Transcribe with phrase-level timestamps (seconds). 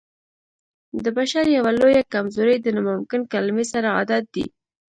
[1.03, 4.45] د بشر يوه لويه کمزوري د ناممکن کلمې سره عادت دی.